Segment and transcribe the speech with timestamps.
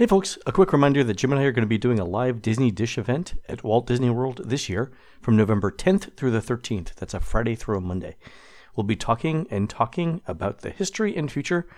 [0.00, 2.06] Hey folks, a quick reminder that Jim and I are going to be doing a
[2.06, 6.40] live Disney Dish event at Walt Disney World this year from November 10th through the
[6.40, 6.94] 13th.
[6.94, 8.16] That's a Friday through a Monday.
[8.74, 11.68] We'll be talking and talking about the history and future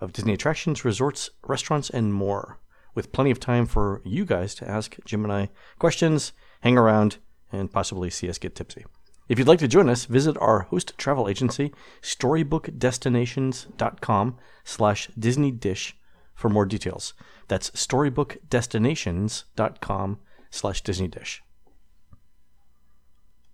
[0.00, 2.60] of Disney attractions, resorts, restaurants, and more,
[2.94, 5.50] with plenty of time for you guys to ask Jim and I
[5.80, 7.16] questions, hang around,
[7.50, 8.84] and possibly see us get tipsy.
[9.28, 15.96] If you'd like to join us, visit our host travel agency, storybookdestinations.com slash Disney Dish
[16.34, 17.14] for more details.
[17.48, 20.18] That's storybookdestinations.com
[20.50, 21.42] slash Disney Dish.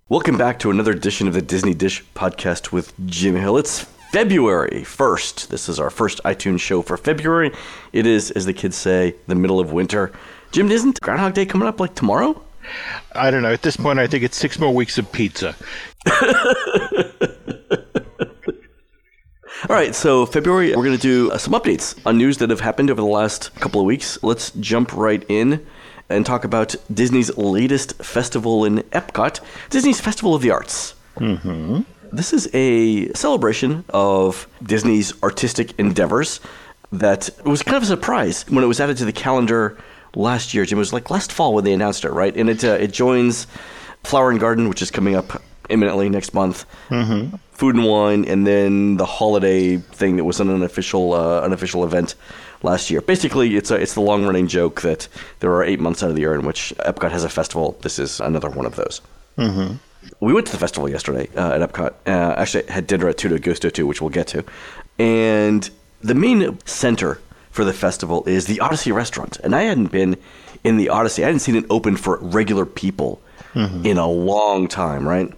[0.08, 3.56] Welcome back to another edition of the Disney Dish podcast with Jim Hill.
[3.56, 5.48] It's February 1st.
[5.48, 7.52] This is our first iTunes show for February.
[7.92, 10.10] It is, as the kids say, the middle of winter.
[10.50, 12.42] Jim, isn't Groundhog Day coming up like tomorrow?
[13.12, 13.52] I don't know.
[13.52, 15.54] At this point, I think it's six more weeks of pizza.
[19.68, 22.60] All right, so February, we're going to do uh, some updates on news that have
[22.60, 24.18] happened over the last couple of weeks.
[24.22, 25.66] Let's jump right in
[26.08, 30.94] and talk about Disney's latest festival in Epcot, Disney's Festival of the Arts.
[31.16, 31.82] Mm-hmm.
[32.10, 36.40] This is a celebration of Disney's artistic endeavors
[36.90, 39.76] that was kind of a surprise when it was added to the calendar
[40.16, 40.64] last year.
[40.64, 42.34] Jim, it was like last fall when they announced it, right?
[42.34, 43.46] And it uh, it joins
[44.04, 46.66] Flower and Garden, which is coming up imminently next month.
[46.88, 47.36] Mm-hmm.
[47.52, 52.14] Food and Wine, and then the holiday thing that was an unofficial uh, unofficial event
[52.62, 53.00] last year.
[53.00, 55.08] Basically, it's a, it's the long running joke that
[55.40, 57.76] there are eight months out of the year in which Epcot has a festival.
[57.82, 59.02] This is another one of those.
[59.36, 59.74] Mm-hmm.
[60.20, 61.92] We went to the festival yesterday uh, at Epcot.
[62.06, 64.44] Uh, actually, had dinner at Tutto Gusto too, which we'll get to.
[64.98, 65.68] And
[66.00, 70.16] the main center for the festival is the Odyssey restaurant, and I hadn't been
[70.64, 71.22] in the Odyssey.
[71.22, 73.20] I hadn't seen it open for regular people
[73.54, 73.84] mm-hmm.
[73.84, 75.32] in a long time, right?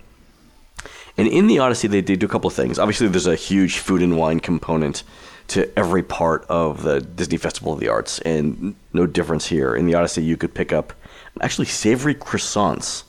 [1.17, 2.79] And in the Odyssey, they, they do a couple of things.
[2.79, 5.03] Obviously, there's a huge food and wine component
[5.49, 9.75] to every part of the Disney Festival of the Arts, and no difference here.
[9.75, 10.93] In the Odyssey, you could pick up
[11.41, 13.05] actually savory croissants,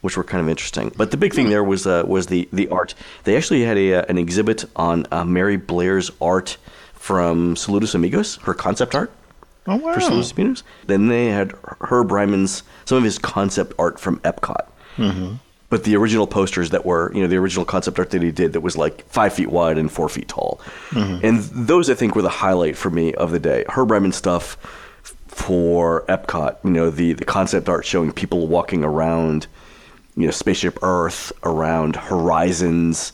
[0.00, 0.92] which were kind of interesting.
[0.96, 2.94] But the big thing there was uh, was the the art.
[3.24, 6.58] They actually had a uh, an exhibit on uh, Mary Blair's art
[6.92, 9.12] from Saludos Amigos, her concept art.
[9.66, 9.94] Oh wow!
[9.94, 10.62] For Saludos Amigos.
[10.86, 14.66] Then they had Herb Ryman's some of his concept art from Epcot.
[14.96, 15.36] Mm-hmm
[15.70, 18.52] but the original posters that were, you know, the original concept art that he did
[18.52, 20.60] that was like five feet wide and four feet tall.
[20.90, 21.24] Mm-hmm.
[21.24, 23.64] And those, I think, were the highlight for me of the day.
[23.68, 24.56] Herb Ryman stuff
[25.28, 29.46] for Epcot, you know, the, the concept art showing people walking around,
[30.16, 33.12] you know, Spaceship Earth, around Horizons,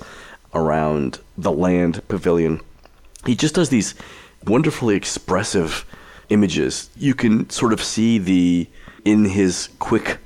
[0.55, 2.63] around the land pavilion.
[3.27, 3.95] He just does these
[4.47, 5.85] wonderfully expressive
[6.31, 6.89] images.
[6.97, 8.67] You can sort of see the,
[9.05, 10.19] in his quick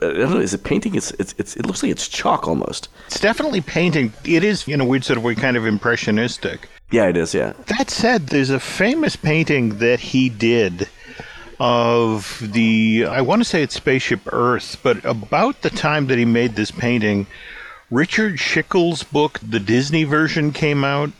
[0.00, 0.38] I don't know.
[0.38, 0.94] Is it painting?
[0.94, 2.88] It's, it's, it's it looks like it's chalk almost.
[3.06, 4.12] It's definitely painting.
[4.24, 6.68] It is in a weird sort of way, kind of impressionistic.
[6.90, 7.34] Yeah, it is.
[7.34, 7.52] Yeah.
[7.66, 10.88] That said, there's a famous painting that he did
[11.58, 13.06] of the.
[13.08, 16.70] I want to say it's Spaceship Earth, but about the time that he made this
[16.70, 17.26] painting,
[17.90, 21.10] Richard Schickel's book, the Disney version, came out.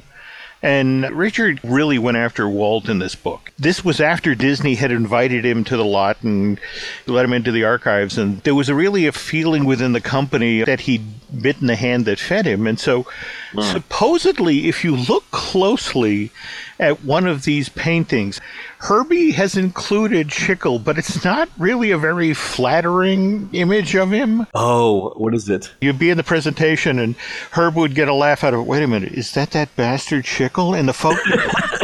[0.61, 3.53] And Richard really went after Walt in this book.
[3.59, 6.59] This was after Disney had invited him to the lot and
[7.07, 8.19] let him into the archives.
[8.19, 11.05] And there was a really a feeling within the company that he'd
[11.43, 12.67] bitten the hand that fed him.
[12.67, 13.07] And so,
[13.53, 13.73] mm.
[13.73, 16.33] supposedly, if you look closely
[16.79, 18.41] at one of these paintings,
[18.79, 24.47] Herbie has included Schickel, but it's not really a very flattering image of him.
[24.55, 25.71] Oh, what is it?
[25.81, 27.17] You'd be in the presentation, and
[27.53, 28.67] Herb would get a laugh out of it.
[28.67, 31.19] Wait a minute, is that that bastard Schickel in the photo?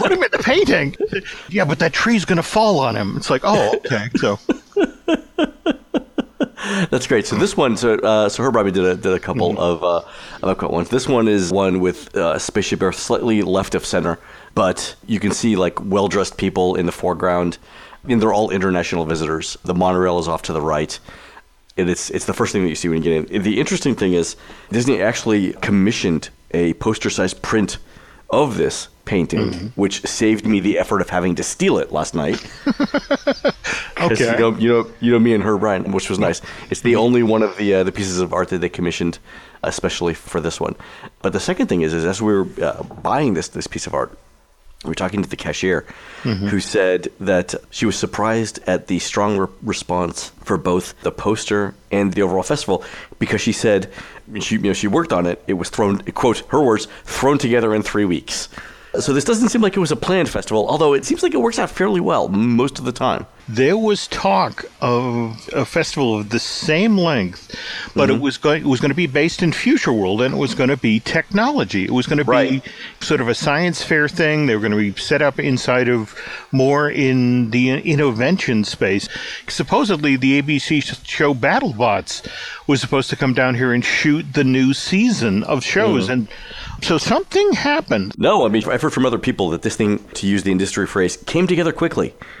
[0.00, 0.96] put him in the painting.
[1.48, 3.16] Yeah, but that tree's going to fall on him.
[3.16, 4.08] It's like, oh, okay.
[4.16, 4.38] So.
[6.90, 7.26] That's great.
[7.26, 9.58] So this one, so uh, so Herb Ryman did a, did a couple mm-hmm.
[9.58, 10.02] of uh,
[10.42, 10.90] of ones.
[10.90, 14.18] This one is one with uh, Spaceship Earth slightly left of center,
[14.54, 17.58] but you can see like well dressed people in the foreground.
[18.04, 19.56] and they're all international visitors.
[19.64, 20.98] The monorail is off to the right.
[21.76, 23.42] And it's it's the first thing that you see when you get in.
[23.42, 24.36] The interesting thing is
[24.70, 27.78] Disney actually commissioned a poster sized print
[28.30, 29.66] of this painting, mm-hmm.
[29.80, 32.40] which saved me the effort of having to steal it last night.
[34.00, 34.32] okay.
[34.32, 36.40] You know, you know, you know me and Herb Ryman, which was nice.
[36.70, 39.18] It's the only one of the uh, the pieces of art that they commissioned,
[39.62, 40.76] especially for this one.
[41.22, 43.94] But the second thing is, is as we were uh, buying this this piece of
[43.94, 44.16] art,
[44.84, 45.84] we were talking to the cashier,
[46.22, 46.46] mm-hmm.
[46.46, 51.74] who said that she was surprised at the strong re- response for both the poster
[51.90, 52.82] and the overall festival,
[53.18, 53.92] because she said
[54.40, 55.42] she you know she worked on it.
[55.46, 58.48] It was thrown quote her words thrown together in three weeks.
[58.98, 61.40] So this doesn't seem like it was a planned festival, although it seems like it
[61.40, 63.26] works out fairly well most of the time.
[63.48, 67.54] There was talk of a festival of the same length,
[67.94, 68.18] but Mm-hmm.
[68.18, 70.54] it was going it was going to be based in future world and it was
[70.54, 71.84] going to be technology.
[71.84, 72.62] It was going to Right.
[72.62, 72.70] be
[73.00, 74.46] sort of a science fair thing.
[74.46, 76.14] They were going to be set up inside of
[76.52, 79.08] more in the innovation space.
[79.48, 82.26] Supposedly, the ABC sh- show BattleBots
[82.66, 86.12] was supposed to come down here and shoot the new season of shows, Mm-hmm.
[86.12, 86.28] and
[86.82, 88.14] so something happened.
[88.16, 90.86] No, I mean I've heard from other people that this thing, to use the industry
[90.86, 92.14] phrase, came together quickly.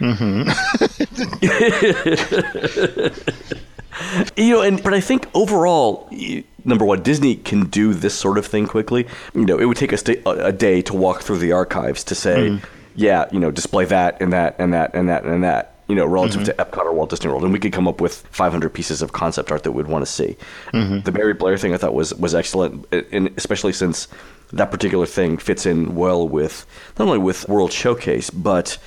[4.36, 6.08] you know, and but I think overall,
[6.64, 9.06] number one, Disney can do this sort of thing quickly.
[9.34, 12.14] You know, it would take us a, a day to walk through the archives to
[12.14, 12.64] say, mm.
[12.94, 15.74] yeah, you know, display that and that and that and that and that.
[15.88, 16.60] You know, relative to mm-hmm.
[16.60, 19.50] Epcot or Walt Disney World, and we could come up with 500 pieces of concept
[19.50, 20.36] art that we'd want to see.
[20.72, 21.00] Mm-hmm.
[21.00, 24.06] The Mary Blair thing I thought was was excellent, and especially since
[24.52, 26.64] that particular thing fits in well with
[26.96, 28.78] not only with World Showcase, but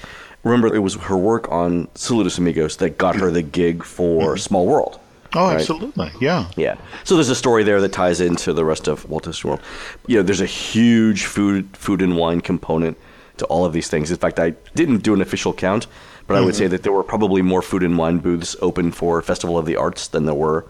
[0.44, 4.38] remember it was her work on Saludos Amigos that got her the gig for mm-hmm.
[4.38, 5.00] Small World.
[5.36, 5.56] Oh, right?
[5.56, 6.50] absolutely, yeah.
[6.56, 6.76] Yeah.
[7.04, 9.62] So there's a story there that ties into the rest of Walt Disney World.
[10.06, 12.98] You know, there's a huge food food and wine component
[13.38, 14.12] to all of these things.
[14.12, 15.88] In fact, I didn't do an official count,
[16.28, 16.60] but I would mm-hmm.
[16.60, 19.76] say that there were probably more food and wine booths open for Festival of the
[19.76, 20.68] Arts than there were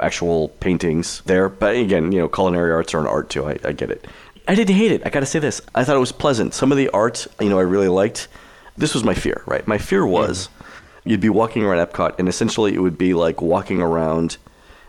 [0.00, 1.48] actual paintings there.
[1.48, 3.46] But again, you know, culinary arts are an art too.
[3.46, 4.06] I, I get it.
[4.48, 5.02] I didn't hate it.
[5.04, 5.60] I got to say this.
[5.74, 6.54] I thought it was pleasant.
[6.54, 8.28] Some of the art, you know, I really liked.
[8.76, 9.66] This was my fear, right?
[9.66, 10.48] My fear was
[11.04, 14.36] you'd be walking around Epcot, and essentially it would be like walking around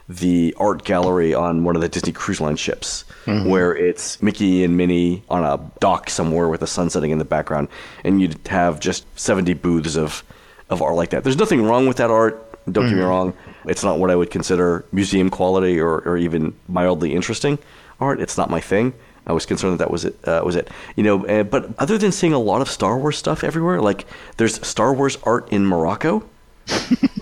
[0.09, 3.49] the art gallery on one of the Disney Cruise Line ships, mm-hmm.
[3.49, 7.25] where it's Mickey and Minnie on a dock somewhere with the sun setting in the
[7.25, 7.67] background,
[8.03, 10.23] and you'd have just 70 booths of,
[10.69, 11.23] of art like that.
[11.23, 12.43] There's nothing wrong with that art.
[12.71, 13.07] Don't get me mm-hmm.
[13.07, 13.33] wrong.
[13.65, 17.59] It's not what I would consider museum quality or, or even mildly interesting
[17.99, 18.19] art.
[18.19, 18.93] It's not my thing.
[19.27, 20.17] I was concerned that that was it.
[20.23, 20.69] Uh, was it?
[20.95, 24.05] You know, uh, but other than seeing a lot of Star Wars stuff everywhere, like
[24.37, 26.23] there's Star Wars art in Morocco.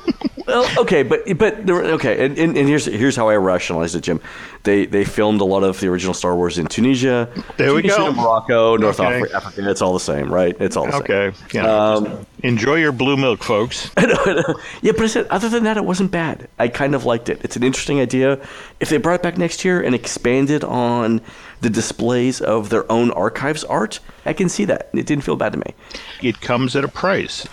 [0.48, 4.02] well, okay, but but there, okay, and, and, and here's here's how I rationalized it,
[4.02, 4.20] Jim.
[4.64, 7.30] They they filmed a lot of the original Star Wars in Tunisia.
[7.58, 8.14] There we Tunisia, go.
[8.14, 9.22] Morocco, North Okay.
[9.22, 9.70] Afri- Africa.
[9.70, 10.56] It's all the same, right?
[10.60, 11.64] It's all the Okay, same.
[11.64, 11.92] yeah.
[11.94, 13.90] Um, Enjoy your blue milk, folks.
[13.98, 16.48] yeah, but I said other than that, it wasn't bad.
[16.60, 17.40] I kind of liked it.
[17.44, 18.40] It's an interesting idea.
[18.80, 21.22] If they brought it back next year and expanded on
[21.62, 24.90] the displays of their own archives art, I can see that.
[24.94, 25.74] It didn't feel bad to me.
[26.22, 27.48] It comes at a price.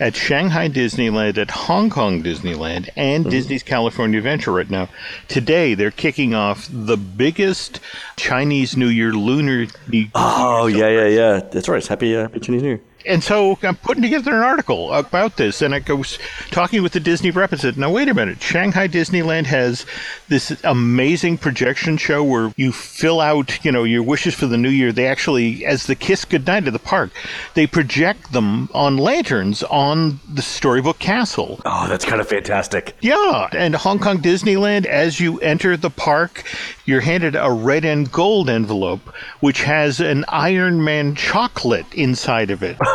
[0.00, 4.88] At Shanghai Disneyland, at Hong Kong Disneyland, and Disney's California Adventure right now.
[5.28, 7.78] Today, they're kicking off the biggest
[8.16, 9.66] Chinese New Year lunar.
[10.14, 11.40] Oh yeah, yeah, yeah.
[11.50, 11.78] That's right.
[11.78, 12.80] It's happy, uh, happy Chinese New Year.
[13.06, 16.18] And so I'm putting together an article about this, and I was
[16.50, 19.84] talking with the Disney rep and said, "Now wait a minute, Shanghai Disneyland has
[20.28, 24.70] this amazing projection show where you fill out, you know, your wishes for the new
[24.70, 24.92] year.
[24.92, 27.10] They actually, as the kiss goodnight of the park,
[27.54, 31.60] they project them on lanterns on the Storybook Castle.
[31.64, 32.96] Oh, that's kind of fantastic.
[33.00, 36.44] Yeah, and Hong Kong Disneyland, as you enter the park,
[36.84, 39.00] you're handed a red and gold envelope,
[39.40, 42.76] which has an Iron Man chocolate inside of it.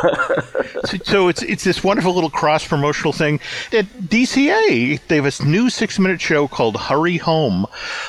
[0.85, 3.39] so, so it's it's this wonderful little cross promotional thing.
[3.71, 7.65] At DCA, they have a new six minute show called Hurry Home,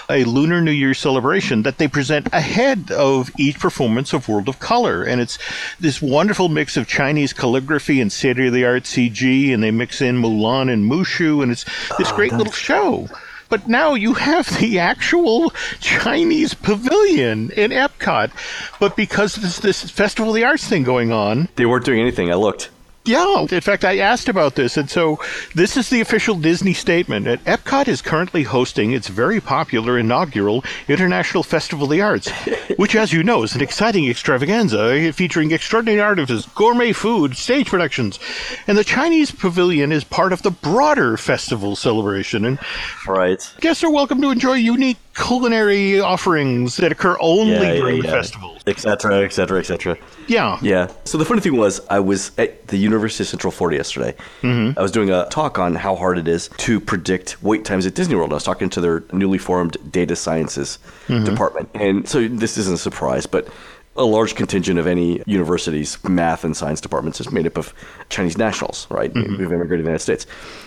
[0.09, 4.59] a Lunar New Year celebration that they present ahead of each performance of World of
[4.59, 5.39] Color, and it's
[5.79, 10.01] this wonderful mix of Chinese calligraphy and state of the art CG, and they mix
[10.01, 11.65] in Mulan and Mushu, and it's
[11.99, 13.09] this oh, great little show.
[13.51, 15.51] But now you have the actual
[15.81, 18.31] Chinese pavilion in Epcot.
[18.79, 22.31] But because there's this Festival of the Arts thing going on, They weren't doing anything.
[22.31, 22.71] I looked.
[23.05, 25.19] Yeah, in fact, I asked about this, and so
[25.55, 27.27] this is the official Disney statement.
[27.27, 32.31] And Epcot is currently hosting its very popular inaugural International Festival of the Arts,
[32.77, 38.19] which, as you know, is an exciting extravaganza featuring extraordinary artists, gourmet food, stage productions,
[38.67, 42.45] and the Chinese Pavilion is part of the broader festival celebration.
[42.45, 42.59] And
[43.07, 43.41] Right.
[43.61, 48.09] guests are welcome to enjoy unique culinary offerings that occur only Yeah, yeah, during the
[48.09, 48.13] yeah.
[48.13, 48.57] festival.
[48.67, 49.97] Et cetera, et cetera, et cetera.
[50.29, 50.59] Yeah.
[50.63, 50.91] Yeah.
[51.05, 54.15] So the funny thing was, I was at the University of Central Florida yesterday.
[54.43, 54.79] Mm-hmm.
[54.79, 57.95] I was doing a talk on how hard it is to predict wait times at
[57.95, 58.33] Disney World.
[58.33, 62.79] I was talking to their newly formed data sciences department, and so this isn't a
[62.79, 63.49] surprise, but.
[63.97, 67.75] A large contingent of any university's math and science departments is made up of
[68.09, 69.13] Chinese nationals, right?
[69.13, 69.35] Mm-hmm.
[69.35, 70.27] Who've immigrated to the United States.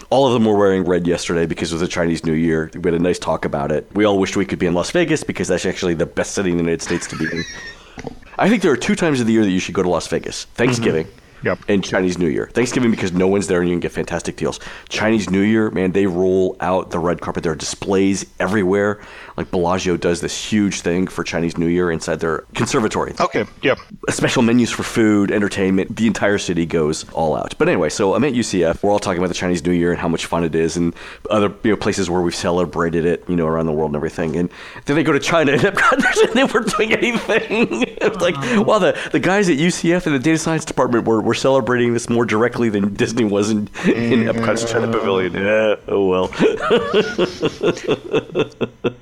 [0.09, 2.69] All of them were wearing red yesterday because it was a Chinese New Year.
[2.73, 3.87] We had a nice talk about it.
[3.93, 6.51] We all wished we could be in Las Vegas because that's actually the best city
[6.51, 7.43] in the United States to be in.
[8.37, 10.07] I think there are two times of the year that you should go to Las
[10.07, 11.22] Vegas Thanksgiving, mm-hmm.
[11.43, 11.59] Yep.
[11.67, 12.47] and Chinese New Year.
[12.47, 14.59] Thanksgiving because no one's there and you can get fantastic deals.
[14.89, 17.43] Chinese New Year, man, they roll out the red carpet.
[17.43, 19.01] There are displays everywhere.
[19.37, 23.13] Like Bellagio does this huge thing for Chinese New Year inside their conservatory.
[23.19, 23.45] Okay.
[23.61, 23.79] Yep.
[24.09, 25.95] Special menus for food, entertainment.
[25.95, 27.55] The entire city goes all out.
[27.57, 28.83] But anyway, so I'm at UCF.
[28.83, 30.93] We're all talking about the Chinese New Year and how much fun it is, and
[31.29, 34.35] other you know places where we've celebrated it, you know, around the world and everything.
[34.35, 34.49] And
[34.85, 37.69] then they go to China and Epcot, and they weren't doing anything.
[38.19, 38.63] like, uh-huh.
[38.65, 42.09] well, the the guys at UCF and the data science department were, were celebrating this
[42.09, 44.29] more directly than Disney was in, in mm-hmm.
[44.29, 45.33] Epcot's China Pavilion.
[45.33, 46.27] Yeah, oh well.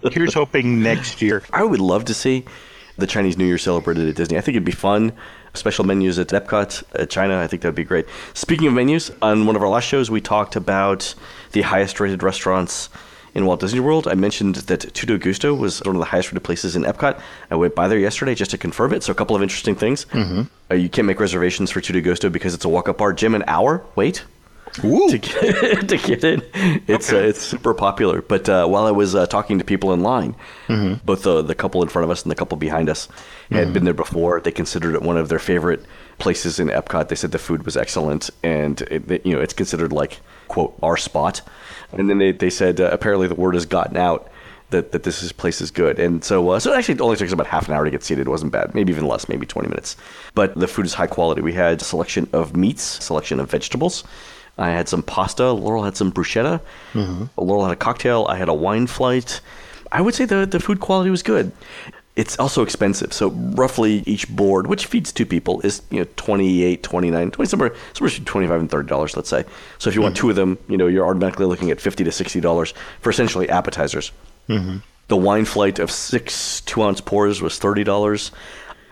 [0.11, 1.43] Here's hoping next year.
[1.51, 2.45] I would love to see
[2.97, 4.37] the Chinese New Year celebrated at Disney.
[4.37, 5.13] I think it'd be fun.
[5.53, 7.37] Special menus at Epcot, at uh, China.
[7.39, 8.05] I think that'd be great.
[8.33, 11.13] Speaking of menus, on one of our last shows, we talked about
[11.51, 12.89] the highest rated restaurants
[13.33, 14.07] in Walt Disney World.
[14.07, 17.19] I mentioned that Tutto Gusto was one of the highest rated places in Epcot.
[17.49, 19.03] I went by there yesterday just to confirm it.
[19.03, 20.05] So, a couple of interesting things.
[20.05, 20.41] Mm-hmm.
[20.69, 23.13] Uh, you can't make reservations for Tutto Gusto because it's a walk up bar.
[23.13, 24.23] Jim, an hour wait
[24.83, 25.09] Ooh.
[25.09, 26.41] to get to get in.
[26.87, 28.21] It's uh, it's super popular.
[28.21, 30.35] But uh, while I was uh, talking to people in line,
[31.05, 33.07] both the the couple in front of us and the couple behind us
[33.51, 34.39] had been there before.
[34.41, 35.83] They considered it one of their favorite
[36.19, 37.07] places in Epcot.
[37.09, 40.73] They said the food was excellent, and it, it- you know it's considered like quote
[40.81, 41.41] our spot.
[41.91, 44.27] And then they they said uh, apparently the word has gotten out.
[44.69, 47.27] That, that this is, place is good, and so uh, so it actually only took
[47.27, 48.25] us about half an hour to get seated.
[48.25, 49.97] It wasn't bad, maybe even less, maybe twenty minutes.
[50.33, 51.41] But the food is high quality.
[51.41, 54.05] We had a selection of meats, selection of vegetables,
[54.57, 55.51] I had some pasta.
[55.51, 56.61] Laurel had some bruschetta.
[56.93, 57.25] Mm-hmm.
[57.37, 58.25] Laurel had a cocktail.
[58.29, 59.41] I had a wine flight.
[59.91, 61.51] I would say the, the food quality was good.
[62.15, 63.13] It's also expensive.
[63.13, 67.73] So roughly each board, which feeds two people, is you know 28 29 20, somewhere,
[67.93, 69.45] somewhere between 25 and 30 dollars, let's say.
[69.79, 70.21] So if you want mm-hmm.
[70.21, 73.49] two of them, you know, you're automatically looking at 50 to 60 dollars for essentially
[73.49, 74.11] appetizers.
[74.49, 74.77] Mm-hmm.
[75.07, 78.31] The wine flight of six two ounce pours was thirty dollars.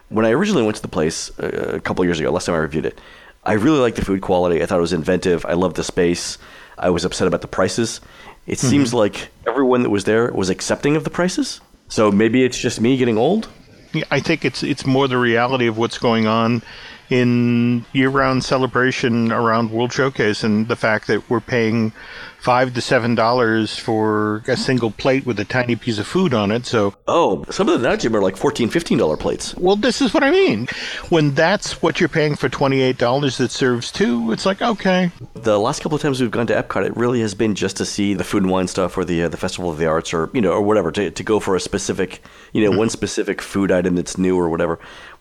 [0.10, 2.60] When I originally went to the place uh, a couple years ago, last time I
[2.60, 3.00] reviewed it,
[3.50, 4.62] I really liked the food quality.
[4.62, 5.44] I thought it was inventive.
[5.44, 6.38] I loved the space.
[6.78, 8.00] I was upset about the prices.
[8.46, 8.70] It mm-hmm.
[8.70, 11.60] seems like everyone that was there was accepting of the prices.
[11.88, 13.50] So maybe it's just me getting old.
[13.92, 16.62] Yeah, I think it's it's more the reality of what's going on
[17.10, 21.92] in year-round celebration around World Showcase, and the fact that we're paying
[22.40, 26.52] five to seven dollars for a single plate with a tiny piece of food on
[26.52, 26.66] it.
[26.66, 29.54] So, Oh, some of the now Jim are like 14 $15 plates.
[29.58, 30.68] well, this is what I mean.
[31.10, 35.60] When that's what you're paying for twenty-eight dollars that serves two, it's like okay, The
[35.60, 38.14] last couple of times we've gone to Epcot, it really has been just to see
[38.14, 40.40] the food and wine stuff, or the uh, the Festival of the Arts, or you
[40.42, 42.22] know, or whatever, to, to go for a specific,
[42.54, 44.80] you know, one specific food item that's new or whatever.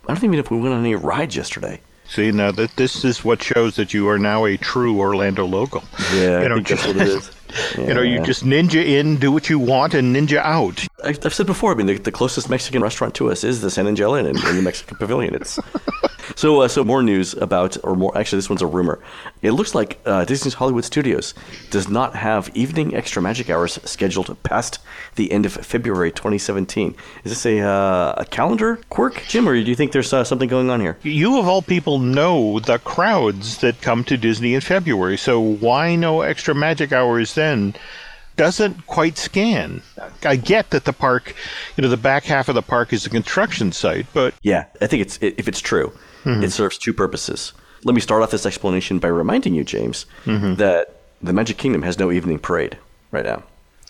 [0.08, 1.80] I don't even know if we went on any rides yesterday.
[2.08, 5.84] See now that this is what shows that you are now a true Orlando local.
[6.14, 7.30] Yeah, you know, think that's what it is.
[7.76, 10.86] You know, you just ninja in, do what you want, and ninja out.
[11.04, 11.72] I- I've said before.
[11.72, 14.36] I mean, the, the closest Mexican restaurant to us is the San Angel Inn in,
[14.36, 15.34] in the Mexican Pavilion.
[15.34, 15.58] It's
[16.36, 16.60] so.
[16.62, 18.16] Uh, so more news about, or more.
[18.18, 18.98] Actually, this one's a rumor.
[19.42, 21.34] It looks like uh, Disney's Hollywood Studios
[21.70, 24.80] does not have evening extra magic hours scheduled past
[25.14, 26.94] the end of February 2017.
[27.24, 30.48] Is this a uh, a calendar quirk, Jim, or do you think there's uh, something
[30.48, 30.98] going on here?
[31.04, 35.94] You, of all people, know the crowds that come to Disney in February, so why
[35.94, 37.74] no extra magic hours then?
[38.38, 39.82] Doesn't quite scan.
[40.24, 41.34] I get that the park,
[41.76, 44.86] you know, the back half of the park is a construction site, but Yeah, I
[44.86, 45.92] think it's if it's true,
[46.24, 47.52] it serves two purposes.
[47.84, 51.98] Let me start off this explanation by reminding you, James, that the Magic Kingdom has
[51.98, 52.78] no evening parade
[53.10, 53.42] right now.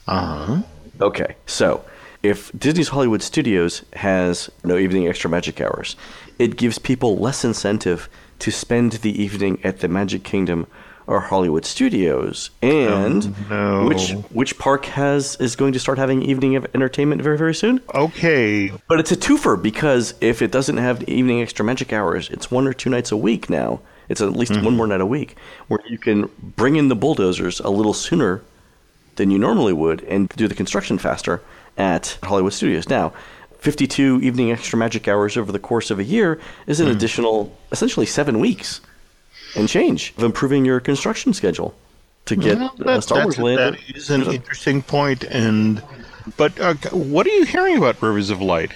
[0.07, 0.63] uh huh.
[1.01, 1.85] Okay, so
[2.23, 5.95] if Disney's Hollywood Studios has no evening extra magic hours,
[6.39, 8.09] it gives people less incentive
[8.41, 10.67] to spend the evening at the Magic Kingdom
[11.09, 12.51] or Hollywood Studios.
[12.63, 13.87] And oh, no.
[13.87, 17.81] which which park has is going to start having evening of entertainment very very soon?
[17.95, 22.51] Okay, But it's a twofer because if it doesn't have evening extra magic hours, it's
[22.51, 23.81] one or two nights a week now.
[24.09, 24.77] It's at least one mm-hmm.
[24.77, 25.37] more night a week
[25.67, 28.43] where you can bring in the bulldozers a little sooner
[29.17, 31.43] than you normally would and do the construction faster
[31.77, 32.89] at Hollywood Studios.
[32.89, 33.13] Now,
[33.59, 36.93] 52 evening extra magic hours over the course of a year is an mm.
[36.93, 38.81] additional, essentially seven weeks
[39.59, 41.75] and change of improving your construction schedule
[42.27, 43.59] to get Well, uh, that, Star Wars that's, Land.
[43.75, 45.25] that is an interesting point.
[45.25, 45.83] And
[46.37, 48.73] but uh, what are you hearing about Rivers of Light?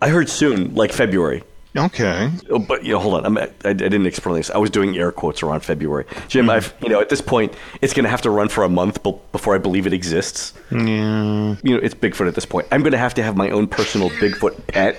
[0.00, 1.42] I heard soon, like February.
[1.76, 3.26] Okay, Oh, but you know, hold on.
[3.26, 4.50] I'm, I, I didn't explain this.
[4.50, 6.06] I was doing air quotes around February.
[6.26, 8.68] Jim, I've you know at this point it's going to have to run for a
[8.68, 10.54] month be- before I believe it exists.
[10.70, 12.66] yeah, You know, it's Bigfoot at this point.
[12.72, 14.96] I'm going to have to have my own personal Bigfoot pet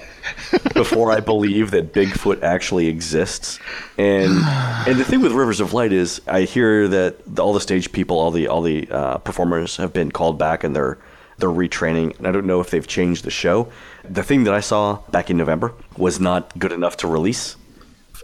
[0.76, 3.60] before I believe that Bigfoot actually exists.
[3.98, 4.32] And
[4.88, 8.20] and the thing with Rivers of Light is, I hear that all the stage people,
[8.20, 10.98] all the all the uh, performers have been called back and they're
[11.40, 12.16] they're retraining.
[12.20, 13.72] And I don't know if they've changed the show.
[14.10, 17.56] The thing that I saw back in November was not good enough to release.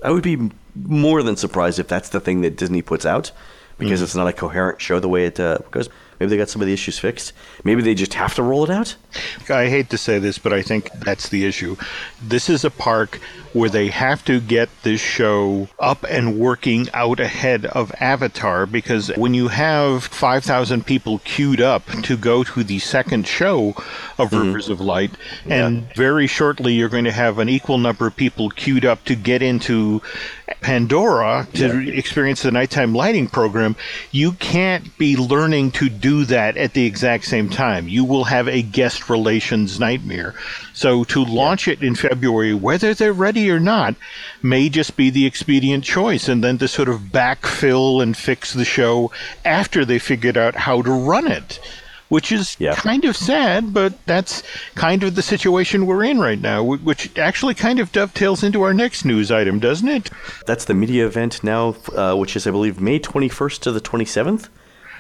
[0.04, 3.32] I would be more than surprised if that's the thing that Disney puts out
[3.78, 4.04] because Mm.
[4.04, 5.90] it's not a coherent show the way it uh, goes.
[6.20, 7.34] Maybe they got some of the issues fixed.
[7.64, 8.96] Maybe they just have to roll it out.
[9.50, 11.76] I hate to say this, but I think that's the issue.
[12.22, 13.20] This is a park
[13.54, 19.08] where they have to get this show up and working out ahead of Avatar because
[19.16, 23.70] when you have 5,000 people queued up to go to the second show
[24.18, 24.48] of mm-hmm.
[24.48, 25.12] Rivers of Light,
[25.46, 29.16] and very shortly you're going to have an equal number of people queued up to
[29.16, 30.02] get into
[30.62, 33.76] Pandora to experience the nighttime lighting program,
[34.12, 37.88] you can't be learning to do that at the exact same time.
[37.88, 40.34] You will have a guest relations nightmare.
[40.74, 43.96] So to launch it in February, whether they're ready or not,
[44.42, 46.28] may just be the expedient choice.
[46.28, 49.12] And then to sort of backfill and fix the show
[49.44, 51.60] after they figured out how to run it.
[52.08, 52.76] Which is Yeah.
[52.76, 54.44] kind of sad, but that's
[54.76, 58.76] kind of the situation we're in right now, which actually kind of dovetails into our
[58.76, 60.12] next news item, doesn't it?
[60.46, 64.50] That's the media event now, uh, which is, I believe, May 21st to the 27th.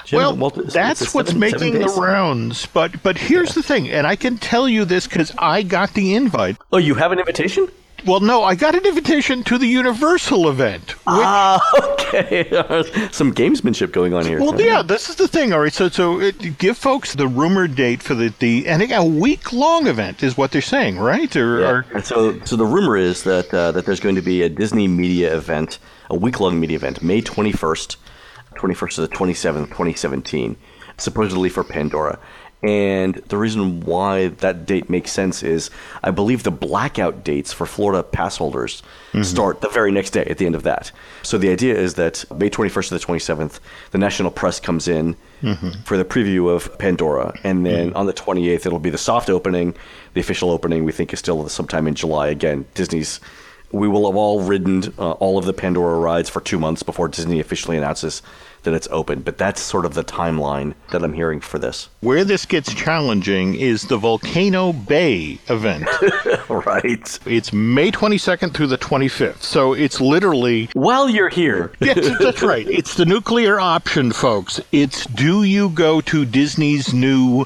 [0.05, 2.65] Jim, Well, Walt- it's- that's it's what's seven- making seven the rounds.
[2.67, 6.13] But but here's the thing, and I can tell you this because I got the
[6.15, 6.57] invite.
[6.71, 7.67] Oh, you have an invitation?
[8.05, 10.91] Well, no, I got an invitation to the Universal event.
[10.91, 11.59] which- Ah,
[11.99, 12.45] okay.
[13.11, 14.39] Some gamesmanship going on here.
[14.39, 15.53] well, yeah, this is the thing.
[15.53, 19.03] All right, so so it, give folks the rumored date for the the and a
[19.03, 21.35] week long event is what they're saying, right?
[21.35, 21.81] Or, Yeah.
[21.95, 24.87] or so, so the rumor is that uh, that there's going to be a Disney
[24.87, 25.79] media event,
[26.11, 27.95] a week long media event, May 21st,
[28.55, 30.55] 21st to the 27th, 2017,
[30.97, 32.19] supposedly for Pandora.
[32.65, 35.69] And the reason why that date makes sense is
[36.03, 39.21] I believe the blackout dates for Florida pass holders mm-hmm.
[39.21, 40.91] start the very next day at the end of that.
[41.21, 43.59] So the idea is that May 21st to the 27th,
[43.91, 45.81] the national press comes in mm-hmm.
[45.83, 47.37] for the preview of Pandora.
[47.43, 47.97] And then mm-hmm.
[47.97, 49.75] on the 28th, it'll be the soft opening.
[50.15, 52.29] The official opening, we think, is still sometime in July.
[52.29, 53.19] Again, Disney's.
[53.71, 57.09] We will have all ridden uh, all of the Pandora rides for two months before
[57.09, 58.21] Disney officially announces
[58.65, 59.21] that it's open.
[59.21, 61.89] But that's sort of the timeline that I'm hearing for this.
[62.01, 65.87] where this gets challenging is the Volcano Bay event.
[66.49, 67.19] right.
[67.25, 72.67] it's May 22nd through the 25th, so it's literally While you're here, yes, that's right.
[72.67, 74.59] It's the nuclear option, folks.
[74.71, 77.45] It's do you go to Disney's new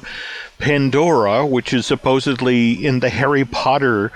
[0.58, 4.12] Pandora, which is supposedly in the Harry Potter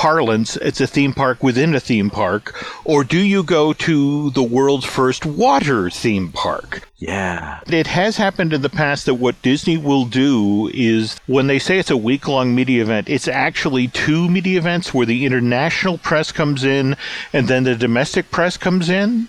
[0.00, 2.54] parlance, it's a theme park within a theme park,
[2.86, 6.88] or do you go to the world's first water theme park?
[7.00, 7.60] yeah.
[7.66, 11.78] It has happened in the past that what Disney will do is when they say
[11.78, 16.30] it's a week long media event, it's actually two media events where the international press
[16.30, 16.96] comes in
[17.32, 19.28] and then the domestic press comes in.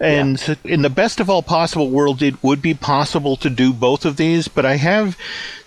[0.00, 4.04] And in the best of all possible worlds, it would be possible to do both
[4.04, 5.16] of these, but I have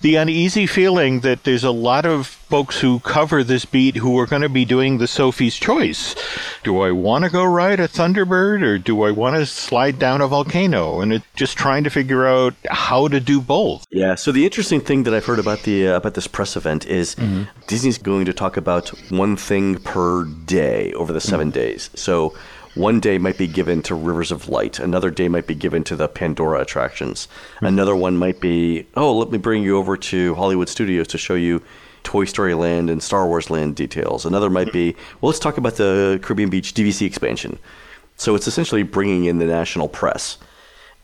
[0.02, 4.26] the uneasy feeling that there's a lot of folks who cover this beat who are
[4.26, 6.16] going to be doing the Sophie's Choice.
[6.64, 10.22] Do I want to go ride a Thunderbird or do I want to slide down
[10.22, 11.02] a volcano?
[11.02, 13.86] And it's just trying to figure out how to do both.
[13.90, 14.16] Yeah.
[14.16, 17.16] So the interesting thing that I've heard about the uh, about this press event is
[17.68, 21.90] Disney's going to talk about one thing per day over the 7 days.
[21.96, 22.36] So
[22.78, 24.80] one day might be given to Rivers of Light.
[24.80, 27.28] Another day might be given to the Pandora attractions.
[27.60, 27.66] Hmm.
[27.66, 31.36] Another one might be, oh, let me bring you over to Hollywood Studios to show
[31.36, 31.62] you
[32.04, 34.26] Toy Story Land and Star Wars Land details.
[34.26, 37.60] Another might be, well, let's talk about the Caribbean Beach DVC expansion.
[38.16, 40.38] So it's essentially bringing in the national press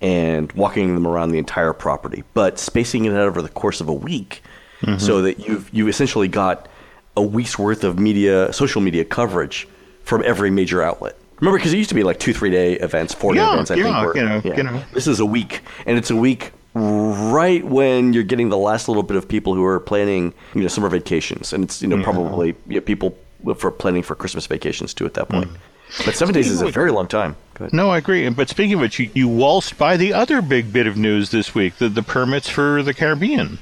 [0.02, 3.88] and walking them around the entire property, but spacing it out over the course of
[3.88, 4.42] a week
[4.82, 4.98] mm-hmm.
[4.98, 6.68] so that you've you essentially got
[7.16, 9.68] a week's worth of media, social media coverage
[10.04, 11.18] from every major outlet.
[11.40, 13.72] Remember, because it used to be like two, three day events, four day events.
[13.72, 13.98] I yeah, think.
[13.98, 14.84] Were, you know, you know.
[14.94, 19.04] This is a week, and it's a week right when you're getting the last little
[19.04, 22.56] bit of people who are planning, you know, summer vacations, and it's you know probably
[22.68, 23.18] you know, people
[23.56, 25.50] for planning for Christmas vacations too at that point.
[25.50, 25.58] Mm.
[26.06, 27.36] But seven days is a very long time.
[27.72, 28.28] No, I agree.
[28.30, 31.54] But speaking of which, you, you waltzed by the other big bit of news this
[31.54, 33.60] week the, the permits for the Caribbean.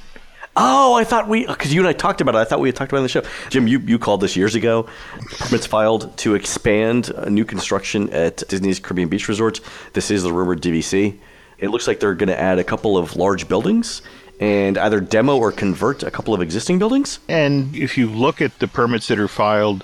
[0.55, 2.39] Oh, I thought we because you and I talked about it.
[2.39, 3.49] I thought we had talked about it on the show.
[3.49, 4.87] Jim, you, you called this years ago.
[5.39, 9.61] Permits filed to expand new construction at Disney's Caribbean Beach Resort.
[9.93, 11.17] This is the rumored DVC.
[11.57, 14.01] It looks like they're going to add a couple of large buildings
[14.41, 17.19] and either demo or convert a couple of existing buildings.
[17.29, 19.83] And if you look at the permits that are filed,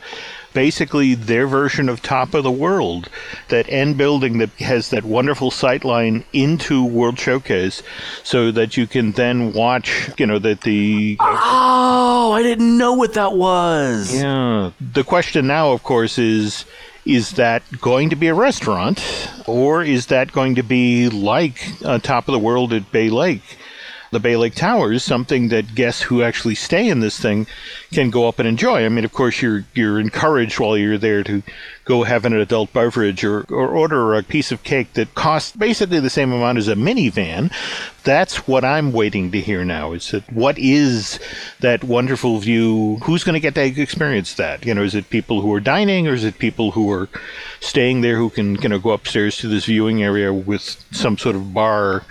[0.58, 3.10] basically their version of Top of the World,
[3.50, 7.84] that end building that has that wonderful sight line into World Showcase,
[8.24, 11.16] so that you can then watch, you know, that the.
[11.20, 14.16] Oh, I didn't know what that was.
[14.16, 14.72] Yeah.
[14.82, 16.66] The question now, of course, is.
[17.06, 19.00] Is that going to be a restaurant,
[19.46, 23.58] or is that going to be like uh, Top of the World at Bay Lake?
[24.12, 27.48] The Bay Lake Towers, something that guests who actually stay in this thing
[27.92, 28.86] can go up and enjoy.
[28.86, 31.44] I mean, of course, you're you're encouraged while you're there to
[31.88, 36.00] go have an adult beverage or, or order a piece of cake that costs basically
[36.00, 37.52] the same amount as a minivan.
[38.04, 39.94] That's what I'm waiting to hear now.
[39.94, 41.20] Is that what is
[41.62, 42.98] that wonderful view?
[43.04, 44.66] Who's going to get to experience that?
[44.66, 47.10] You know, is it people who are dining or is it people who are
[47.62, 51.36] staying there who can you know go upstairs to this viewing area with some sort
[51.36, 52.04] of bar,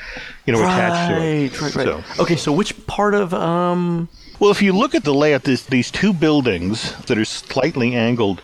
[0.47, 1.49] you know, attached to it?
[1.53, 2.05] Right, right, right.
[2.05, 2.23] So.
[2.23, 5.91] Okay, so which part of um well, if you look at the layout, there's these
[5.91, 8.43] two buildings that are slightly angled,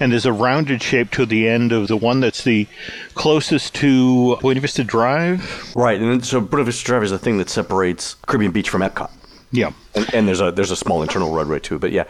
[0.00, 2.66] and there's a rounded shape to the end of the one that's the
[3.14, 5.74] closest to Buena Vista Drive.
[5.76, 8.82] Right, and then, so Buena Vista Drive is the thing that separates Caribbean Beach from
[8.82, 9.10] Epcot.
[9.54, 12.04] Yeah, and, and, there's a there's a small internal roadway too, but yeah.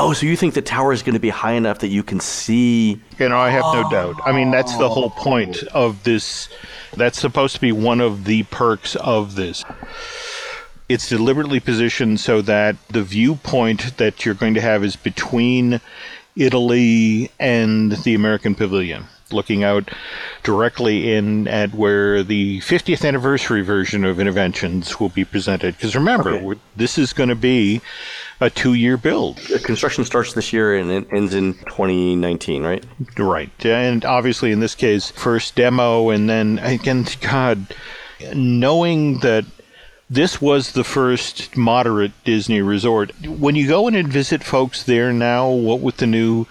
[0.00, 2.18] Oh, so you think the tower is going to be high enough that you can
[2.18, 3.00] see?
[3.20, 4.16] You know, I have no doubt.
[4.26, 6.48] I mean, that's the whole point of this.
[6.96, 9.64] That's supposed to be one of the perks of this.
[10.88, 15.80] It's deliberately positioned so that the viewpoint that you're going to have is between
[16.36, 19.90] Italy and the American Pavilion, looking out
[20.42, 25.76] directly in at where the 50th anniversary version of Interventions will be presented.
[25.76, 26.60] Because remember, okay.
[26.76, 27.82] this is going to be
[28.40, 29.38] a two year build.
[29.64, 32.84] Construction starts this year and it ends in 2019, right?
[33.18, 33.66] Right.
[33.66, 37.74] And obviously, in this case, first demo, and then again, God,
[38.32, 39.44] knowing that
[40.10, 43.12] this was the first moderate Disney resort.
[43.26, 46.46] When you go in and visit folks there now, what with the new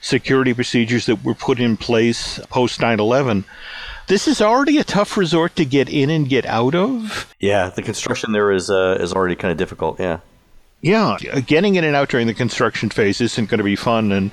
[0.00, 3.44] security procedures that were put in place post 9 11,
[4.08, 7.34] this is already a tough resort to get in and get out of.
[7.40, 9.98] Yeah, the construction there is uh, is already kind of difficult.
[10.00, 10.20] Yeah.
[10.82, 14.12] Yeah, getting in and out during the construction phase isn't going to be fun.
[14.12, 14.30] And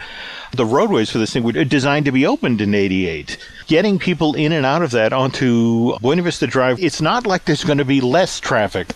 [0.52, 3.38] the roadways for this thing were designed to be opened in 88.
[3.68, 7.64] Getting people in and out of that onto Buena Vista Drive, it's not like there's
[7.64, 8.94] going to be less traffic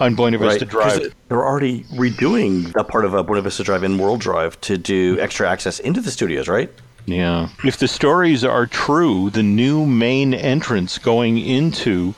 [0.00, 1.14] on Buena Vista right, Drive.
[1.28, 5.18] They're already redoing that part of uh, Buena Vista Drive and World Drive to do
[5.20, 6.70] extra access into the studios, right?
[7.06, 7.48] Yeah.
[7.64, 12.14] If the stories are true, the new main entrance going into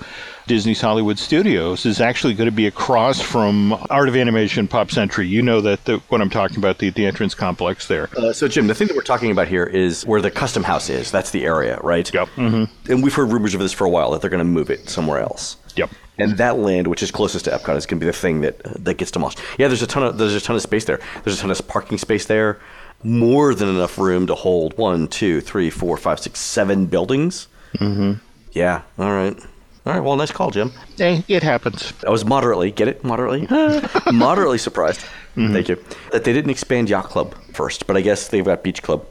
[0.46, 5.26] Disney's Hollywood Studios is actually going to be across from Art of Animation Pop Century.
[5.26, 8.08] You know that the, what I'm talking about, the, the entrance complex there.
[8.16, 10.88] Uh, so, Jim, the thing that we're talking about here is where the custom house
[10.88, 11.10] is.
[11.10, 12.12] That's the area, right?
[12.12, 12.28] Yep.
[12.36, 12.92] Mm-hmm.
[12.92, 14.88] And we've heard rumors of this for a while that they're going to move it
[14.88, 15.56] somewhere else.
[15.74, 15.90] Yep.
[16.18, 18.64] And that land, which is closest to Epcot, is going to be the thing that
[18.64, 19.40] uh, that gets demolished.
[19.58, 21.00] Yeah, there's a ton of there's a ton of space there.
[21.24, 22.58] There's a ton of parking space there.
[23.02, 27.48] More than enough room to hold one, two, three, four, five, six, seven buildings.
[27.74, 28.12] Mm-hmm.
[28.52, 28.82] Yeah.
[28.98, 29.36] All right.
[29.86, 30.00] All right.
[30.02, 30.72] Well, nice call, Jim.
[30.96, 31.92] Hey, it happens.
[32.04, 33.04] I was moderately, get it?
[33.04, 33.46] Moderately?
[34.12, 35.00] moderately surprised.
[35.36, 35.52] Mm-hmm.
[35.52, 35.84] Thank you.
[36.10, 39.06] That they didn't expand Yacht Club first, but I guess they've got Beach Club.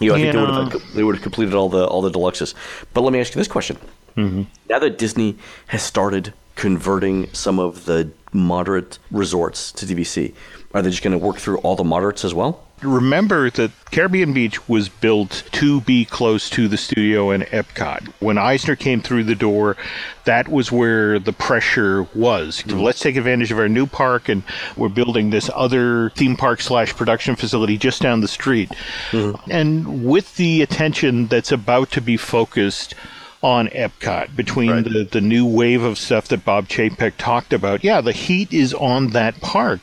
[0.00, 2.10] You know, I think they would, have, they would have completed all the all the
[2.10, 2.54] deluxes.
[2.94, 3.76] But let me ask you this question:
[4.16, 4.42] mm-hmm.
[4.68, 5.36] Now that Disney
[5.68, 10.34] has started converting some of the moderate resorts to DVC,
[10.74, 12.64] are they just going to work through all the moderates as well?
[12.82, 18.06] Remember that Caribbean Beach was built to be close to the studio and Epcot.
[18.20, 19.76] When Eisner came through the door,
[20.24, 22.62] that was where the pressure was.
[22.62, 22.80] Mm-hmm.
[22.80, 24.42] Let's take advantage of our new park, and
[24.76, 28.70] we're building this other theme park slash production facility just down the street.
[29.10, 29.50] Mm-hmm.
[29.50, 32.94] And with the attention that's about to be focused
[33.42, 34.84] on Epcot between right.
[34.84, 37.82] the, the new wave of stuff that Bob Chapek talked about.
[37.82, 39.80] Yeah, the heat is on that park.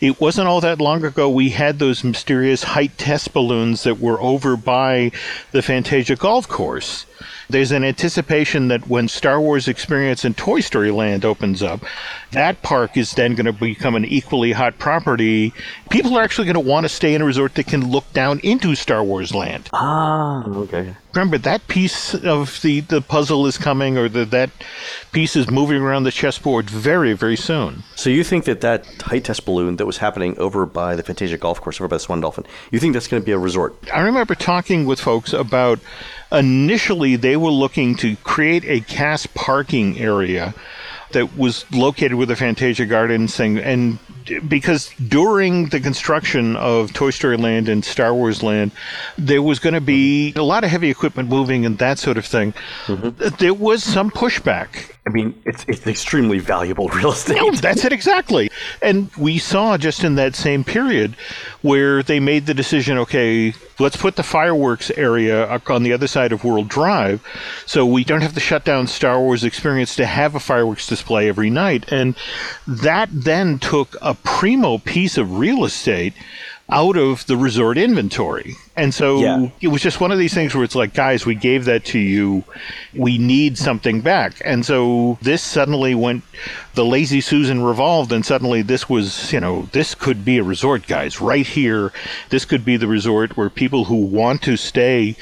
[0.00, 4.20] It wasn't all that long ago we had those mysterious height test balloons that were
[4.20, 5.12] over by
[5.52, 7.04] the Fantasia golf course.
[7.48, 11.80] There's an anticipation that when Star Wars Experience and Toy Story Land opens up,
[12.32, 15.52] that park is then going to become an equally hot property.
[15.90, 18.38] People are actually going to want to stay in a resort that can look down
[18.40, 19.68] into Star Wars Land.
[19.72, 20.94] Ah, okay.
[21.12, 24.50] Remember that piece of the, the puzzle is coming, or the, that
[25.10, 27.82] piece is moving around the chessboard very, very soon.
[27.96, 31.36] So you think that that height test balloon that was happening over by the Fantasia
[31.36, 33.74] Golf Course, over by the Swan Dolphin, you think that's going to be a resort?
[33.92, 35.80] I remember talking with folks about
[36.32, 40.54] initially they were looking to create a cast parking area
[41.12, 43.98] that was located with the Fantasia Gardens thing, and
[44.48, 48.70] because during the construction of Toy Story Land and Star Wars Land,
[49.18, 52.24] there was going to be a lot of heavy equipment moving and that sort of
[52.24, 52.54] thing.
[52.86, 53.36] Mm-hmm.
[53.38, 54.92] There was some pushback.
[55.10, 57.36] I mean, it's it's extremely valuable real estate.
[57.36, 58.48] No, that's it exactly.
[58.80, 61.16] And we saw just in that same period
[61.62, 66.30] where they made the decision, okay, let's put the fireworks area on the other side
[66.30, 67.24] of World Drive,
[67.66, 71.28] so we don't have to shut down Star Wars Experience to have a fireworks display
[71.28, 71.90] every night.
[71.90, 72.14] And
[72.68, 76.14] that then took a primo piece of real estate
[76.70, 78.56] out of the resort inventory.
[78.76, 79.48] And so Yeah.
[79.60, 81.98] it was just one of these things where it's like, guys, we gave that to
[81.98, 82.44] you.
[82.94, 84.34] We need something back.
[84.44, 86.22] And so this suddenly went,
[86.74, 90.86] the Lazy Susan revolved, and suddenly this was, you know, this could be a resort,
[90.86, 91.92] guys, right here.
[92.30, 95.16] This could be the resort where people who want to stay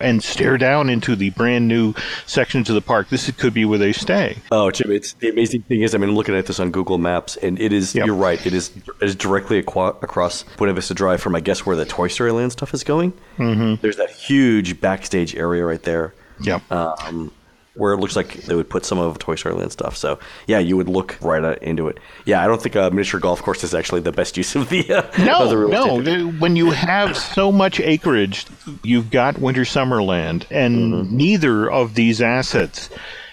[0.00, 1.94] and stare down into the brand new
[2.26, 4.36] sections of the park, this could be where they stay.
[4.50, 6.98] Oh, Jim, it's the amazing thing is, I mean, I'm looking at this on Google
[6.98, 7.94] Maps, and it is.
[7.94, 8.06] Yep.
[8.06, 8.44] You're right.
[8.44, 8.70] It is.
[9.00, 12.32] It is directly aqua- across Buena Vista Drive from, I guess, where the Toy Story
[12.32, 13.12] Land stuff is going.
[13.38, 13.80] Mm-hmm.
[13.82, 16.14] There's that huge backstage area right there.
[16.40, 16.70] Yep.
[16.72, 17.32] Um,
[17.74, 19.96] where it looks like they would put some of Toy Story Land stuff.
[19.96, 21.98] So yeah, you would look right at, into it.
[22.26, 24.92] Yeah, I don't think a miniature golf course is actually the best use of the
[24.92, 25.02] uh,
[25.42, 26.30] of the No, no.
[26.32, 28.44] When you have so much acreage,
[28.82, 31.16] you've got Winter Summerland, and Mm-hmm.
[31.16, 32.90] neither of these assets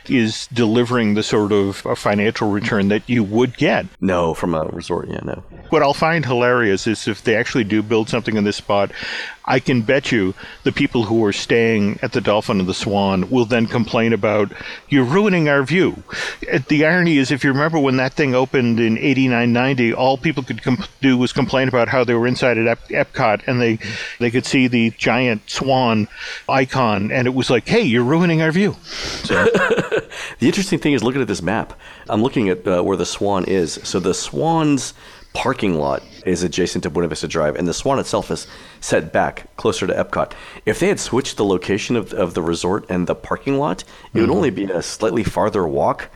[0.09, 3.85] is delivering the sort of financial return that you would get.
[4.01, 5.07] No, from a resort.
[5.09, 5.43] Yeah, no.
[5.69, 8.91] What I'll find hilarious is if they actually do build something in this spot,
[9.49, 10.33] I can bet you
[10.63, 14.51] the people who are staying at the Dolphin and the Swan will then complain about
[14.87, 16.03] you're ruining our view.
[16.53, 20.17] Uh, The irony is, if you remember when that thing opened in '89, '90, all
[20.17, 23.59] people could com- do was complain about how they were inside at Ep- Epcot and
[23.59, 23.79] they
[24.19, 26.07] they could see the giant swan
[26.47, 28.75] icon, and it was like, hey, you're ruining our view.
[28.83, 29.45] So
[30.39, 31.73] The interesting thing is looking at this map.
[32.07, 33.79] I'm looking at uh, where the Swan is.
[33.83, 34.93] So the Swan's
[35.33, 38.47] parking lot is adjacent to Buena Vista Drive, and the Swan itself is
[38.81, 40.33] set back closer to Epcot.
[40.65, 44.21] If they had switched the location of, of the resort and the parking lot, it
[44.21, 46.09] would only be a slightly farther walk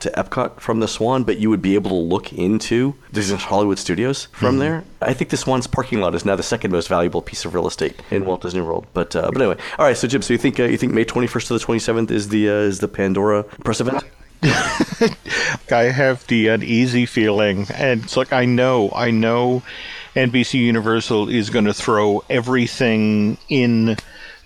[0.00, 3.78] to Epcot from the Swan, but you would be able to look into Disney Hollywood
[3.78, 4.84] Studios from there.
[5.00, 7.66] I think the Swan's parking lot is now the second most valuable piece of real
[7.66, 8.86] estate in Walt Disney World.
[8.92, 9.96] But uh, but anyway, all right.
[9.96, 12.50] So Jim, so you think uh, you think May 21st to the 27th is the
[12.50, 14.04] uh, is the Pandora press event?
[15.70, 19.62] I have the uneasy feeling, and it's like I know, I know,
[20.14, 23.96] NBC Universal is going to throw everything in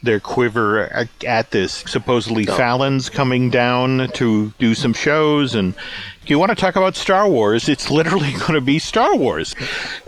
[0.03, 1.83] their quiver at, at this.
[1.87, 2.57] Supposedly, oh.
[2.57, 5.75] Fallon's coming down to do some shows, and
[6.23, 7.69] if you want to talk about Star Wars?
[7.69, 9.57] It's literally going to be Star Wars.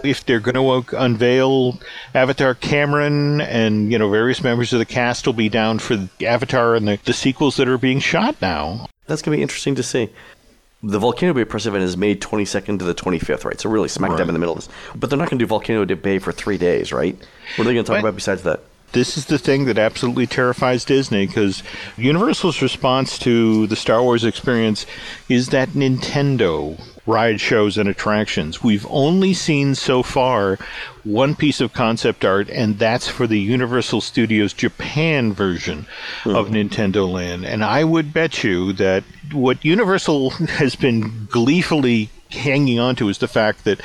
[0.05, 1.81] If they're going to unveil
[2.15, 6.77] Avatar Cameron and you know various members of the cast will be down for Avatar
[6.77, 8.87] and the, the sequels that are being shot now.
[9.11, 10.09] That's gonna be interesting to see.
[10.85, 13.61] The Volcano Bay press event is May 22nd to the 25th, right?
[13.61, 14.69] So really smack dab in the middle of this.
[14.95, 17.17] But they're not gonna do Volcano Bay for three days, right?
[17.57, 18.01] What are they gonna talk Right.
[18.05, 18.61] about besides that?
[18.93, 21.63] This is the thing that absolutely terrifies Disney because
[21.97, 24.87] Universal's response to the Star Wars experience
[25.29, 28.63] is that Nintendo ride shows and attractions.
[28.63, 30.59] We've only seen so far
[31.05, 35.87] one piece of concept art, and that's for the Universal Studios Japan version
[36.23, 36.35] hmm.
[36.35, 37.45] of Nintendo Land.
[37.45, 43.19] And I would bet you that what Universal has been gleefully hanging on to is
[43.19, 43.81] the fact that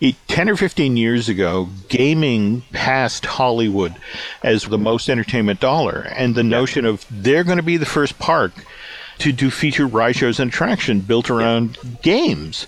[0.00, 3.94] 10 or 15 years ago, gaming passed Hollywood
[4.42, 6.00] as the most entertainment dollar.
[6.16, 8.52] And the notion of they're going to be the first park
[9.18, 12.66] to do feature ride shows and attraction built around games.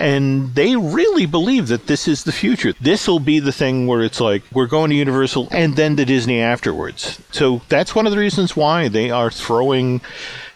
[0.00, 2.72] And they really believe that this is the future.
[2.80, 6.06] This will be the thing where it's like, we're going to Universal and then to
[6.06, 7.20] Disney afterwards.
[7.32, 10.00] So that's one of the reasons why they are throwing,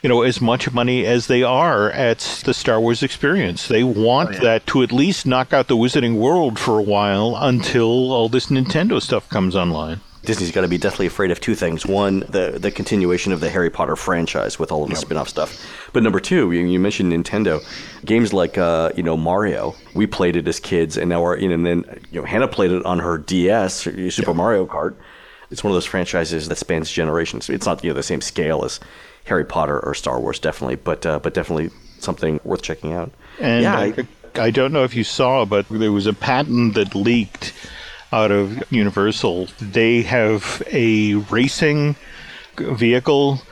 [0.02, 3.68] you know, as much money as they are at the Star Wars experience.
[3.68, 7.36] They want oh, that to at least knock out the Wizarding World for a while
[7.36, 10.00] until all this Nintendo stuff comes online.
[10.24, 11.86] Disney's got to be deathly afraid of two things.
[11.86, 15.60] One, the the continuation of the Harry Potter franchise with all of the spin-off stuff.
[15.92, 17.62] But number two, you, you mentioned Nintendo.
[18.04, 19.74] Games like uh, you know Mario.
[19.94, 22.48] We played it as kids, and now we're you know, and then you know Hannah
[22.48, 24.96] played it on her DS, Super Mario Kart.
[25.50, 27.48] It's one of those franchises that spans generations.
[27.50, 28.80] It's not you know the same scale as
[29.24, 33.10] Harry Potter or Star Wars, definitely, but uh, but definitely something worth checking out.
[33.40, 34.06] And yeah, I,
[34.40, 37.52] I don't know if you saw, but there was a patent that leaked
[38.14, 39.48] out of Universal.
[39.60, 41.96] They have a racing
[42.56, 43.42] vehicle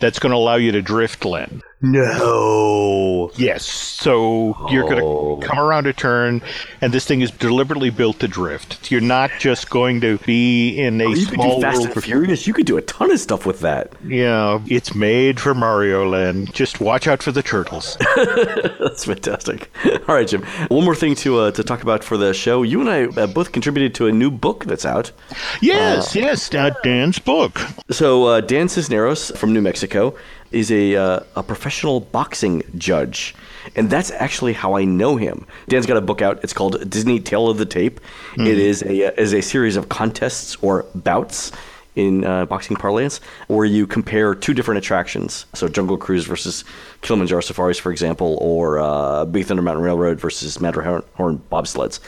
[0.00, 1.62] that's going to allow you to drift, Len.
[1.82, 3.30] No.
[3.36, 3.64] Yes.
[3.64, 4.88] So you're Oh.
[5.36, 6.42] going to come around a turn,
[6.80, 8.90] and this thing is deliberately built to drift.
[8.90, 11.90] You're not just going to be in a You could small do Fast world.
[11.96, 12.46] and Furious.
[12.46, 13.92] You could do a ton of stuff with that.
[14.06, 16.52] Yeah, it's made for Mario Land.
[16.54, 17.96] Just watch out for the turtles.
[18.16, 19.70] That's fantastic.
[20.08, 20.42] All right, Jim.
[20.68, 22.62] One more thing to uh, to talk about for the show.
[22.62, 25.12] You and I uh, both contributed to a new book that's out.
[25.60, 27.60] yes, yes, uh, Dan's book.
[27.90, 30.14] So uh, Dan Cisneros from New Mexico
[30.52, 33.34] is a uh, a professional boxing judge,
[33.76, 35.46] and that's actually how I know him.
[35.68, 36.42] Dan's got a book out.
[36.42, 38.00] It's called Disney Tale of the Tape.
[38.36, 41.52] It is a uh, is a series of contests or bouts
[41.96, 45.46] in uh, boxing parlance, where you compare two different attractions.
[45.54, 46.64] So Jungle Cruise versus
[47.02, 51.02] Kilimanjaro Safaris, for example, or uh, Big Thunder Mountain Railroad versus Matterhorn
[51.50, 52.00] bobsleds.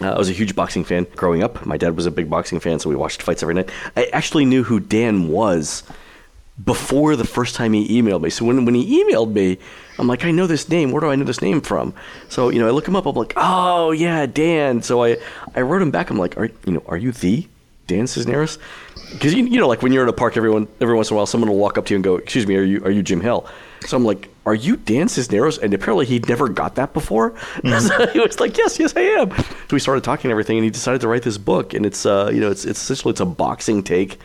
[0.00, 1.64] Uh, I was a huge boxing fan growing up.
[1.66, 3.70] My dad was a big boxing fan, so we watched fights every night.
[3.96, 5.84] I actually knew who Dan was
[6.62, 8.30] before the first time he emailed me.
[8.30, 9.58] So when, when he emailed me,
[9.98, 10.92] I'm like, I know this name.
[10.92, 11.94] Where do I know this name from?
[12.28, 13.06] So you know, I look him up.
[13.06, 14.82] I'm like, oh yeah, Dan.
[14.82, 15.16] So I
[15.54, 16.10] I wrote him back.
[16.10, 17.48] I'm like, are you know, are you the
[17.86, 18.58] Dan Cisneros?
[19.12, 21.16] Because you, you know, like when you're in a park, everyone every once in a
[21.16, 23.02] while, someone will walk up to you and go, "Excuse me, are you are you
[23.02, 23.46] Jim Hill?"
[23.86, 27.34] So I'm like, "Are you Dan Cisneros?" And apparently he'd never got that before.
[27.64, 27.86] Mm-hmm.
[27.86, 30.64] so he was like, "Yes, yes, I am." So we started talking and everything, and
[30.64, 31.74] he decided to write this book.
[31.74, 34.18] And it's uh, you know, it's it's essentially it's a boxing take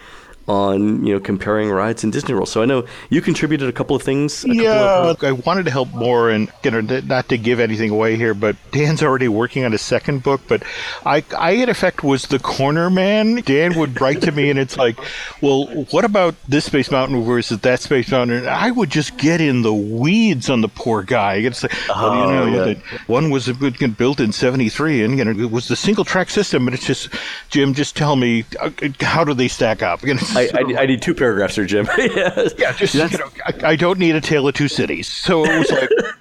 [0.49, 2.49] on you know comparing rides in Disney World.
[2.49, 4.43] So I know you contributed a couple of things.
[4.45, 8.15] yeah, of, I wanted to help more, and you know, not to give anything away
[8.15, 10.41] here, but Dan's already working on a second book.
[10.47, 10.63] But
[11.05, 13.35] I, I in effect was the corner man.
[13.45, 14.99] Dan would write to me, and it's like,
[15.41, 18.37] well, what about this Space Mountain versus that Space Mountain?
[18.37, 21.35] And I would just get in the weeds on the poor guy.
[21.35, 22.97] It's like, oh, well, you know, yeah.
[23.05, 26.73] one was built in '73, and you know, it was the single track system, and
[26.73, 27.09] it's just,
[27.49, 29.99] Jim, just tell me, uh, how do they stack up?
[30.09, 31.87] You know, I, I, I, need two paragraphs here, Jim.
[31.97, 35.07] yeah, just you know, I, I, don't need a tale of two cities.
[35.07, 35.89] So it was like,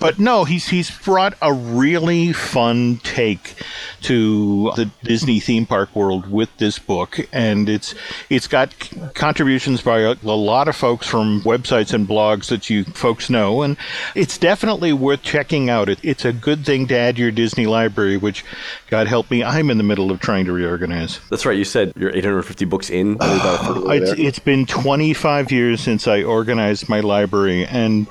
[0.00, 3.54] but no, he's he's brought a really fun take
[4.02, 7.94] to the Disney theme park world with this book, and it's
[8.30, 8.74] it's got
[9.14, 13.62] contributions by a, a, lot of folks from websites and blogs that you folks know,
[13.62, 13.76] and
[14.14, 15.88] it's definitely worth checking out.
[15.88, 18.44] It, it's a good thing to add to your Disney library, which,
[18.88, 21.20] God help me, I'm in the middle of trying to reorganize.
[21.28, 21.56] That's right.
[21.56, 23.18] You said you're 850 books in.
[23.20, 28.06] it's, it's been 25 years since I organized my library, and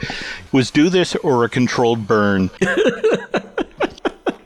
[0.52, 2.50] was do this or a controlled burn.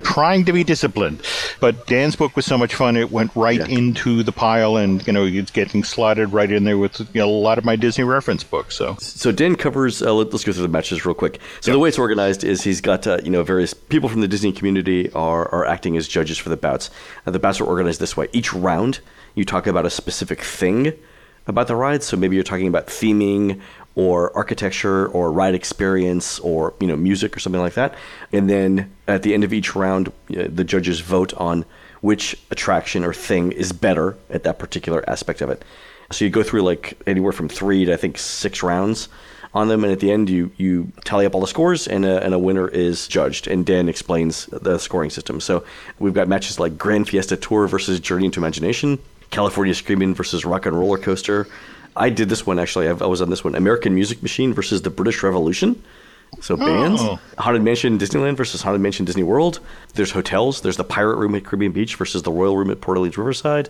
[0.04, 1.20] trying to be disciplined.
[1.60, 3.76] But Dan's book was so much fun; it went right yeah.
[3.76, 7.28] into the pile, and you know, it's getting slotted right in there with you know,
[7.28, 8.76] a lot of my Disney reference books.
[8.76, 10.04] So, so Dan covers.
[10.04, 11.40] Uh, let, us go through the matches real quick.
[11.62, 11.76] So yep.
[11.76, 14.52] the way it's organized is he's got uh, you know various people from the Disney
[14.52, 16.92] community are are acting as judges for the bouts.
[17.26, 19.00] Uh, the bouts are organized this way: each round,
[19.34, 20.94] you talk about a specific thing
[21.48, 22.04] about the ride.
[22.04, 23.60] So maybe you're talking about theming
[23.96, 27.96] or architecture or ride experience or you know music or something like that.
[28.32, 31.66] And then at the end of each round uh, the judges vote on
[32.02, 35.64] which attraction or thing is better at that particular aspect of it.
[36.12, 39.10] So you go through like anywhere from three to i think six rounds
[39.54, 39.84] on them.
[39.84, 42.40] And at the end you you tally up all the scores and a, and a
[42.40, 43.48] winner is judged.
[43.48, 45.40] And dan explains the scoring system.
[45.40, 45.64] So
[46.00, 49.00] we've got matches like grand fiesta tour versus journey into imagination
[49.34, 51.48] california screaming versus rock and roller coaster
[51.96, 52.88] I did this one actually.
[52.88, 53.56] I was on this one.
[53.56, 55.82] American Music Machine versus the British Revolution.
[56.42, 57.20] So bands, oh.
[57.38, 59.60] Haunted Mansion Disneyland versus Haunted Mansion Disney World.
[59.94, 60.62] There's hotels.
[60.62, 63.70] There's the Pirate Room at Caribbean Beach versus the Royal Room at Port Orleans Riverside.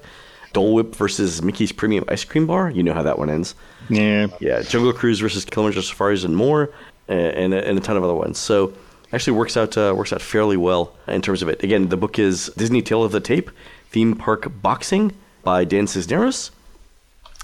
[0.53, 2.69] Dole Whip versus Mickey's Premium Ice Cream Bar.
[2.69, 3.55] You know how that one ends.
[3.89, 4.27] Yeah.
[4.39, 4.61] Yeah.
[4.61, 6.71] Jungle Cruise versus Kilimanjaro Safaris and more,
[7.07, 8.37] and, and, and a ton of other ones.
[8.37, 8.73] So
[9.11, 11.63] actually works out uh, works out fairly well in terms of it.
[11.63, 13.49] Again, the book is Disney Tale of the Tape,
[13.89, 15.11] Theme Park Boxing
[15.43, 16.51] by Dan Cisneros.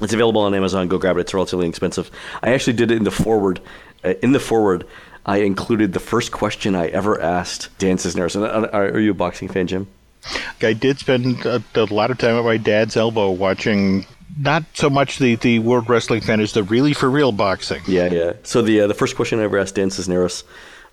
[0.02, 0.88] It's available on Amazon.
[0.88, 1.22] Go grab it.
[1.22, 2.10] It's relatively inexpensive.
[2.42, 3.60] I actually did it in the forward.
[4.04, 4.86] Uh, in the forward,
[5.26, 8.36] I included the first question I ever asked Dan Cisneros.
[8.36, 9.88] And uh, are you a boxing fan, Jim?
[10.62, 14.06] I did spend a, a, lot of time at my dad's elbow watching
[14.38, 17.82] not so much the, the World Wrestling fan as the really for real boxing.
[17.88, 18.34] Yeah, yeah.
[18.44, 20.44] So the uh, the first question I ever asked Dan Cisneros,